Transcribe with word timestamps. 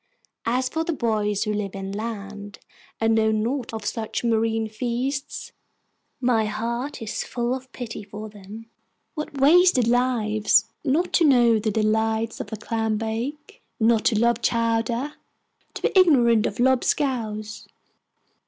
As 0.47 0.67
for 0.67 0.83
the 0.83 0.93
boys 0.93 1.43
who 1.43 1.53
live 1.53 1.75
inland, 1.75 2.57
and 2.99 3.13
know 3.13 3.31
naught 3.31 3.71
of 3.71 3.85
such 3.85 4.23
marine 4.23 4.67
feasts, 4.67 5.51
my 6.19 6.45
heart 6.45 7.03
is 7.03 7.23
full 7.23 7.53
of 7.53 7.71
pity 7.71 8.01
for 8.01 8.27
them. 8.27 8.65
What 9.13 9.39
wasted 9.39 9.87
lives! 9.87 10.65
Not 10.83 11.13
to 11.13 11.23
know 11.23 11.59
the 11.59 11.69
delights 11.69 12.39
of 12.39 12.51
a 12.51 12.55
clam 12.57 12.97
bake, 12.97 13.61
not 13.79 14.03
to 14.05 14.17
love 14.17 14.41
chowder, 14.41 15.13
to 15.75 15.81
be 15.83 15.91
ignorant 15.95 16.47
of 16.47 16.59
lob 16.59 16.83
scouse! 16.83 17.67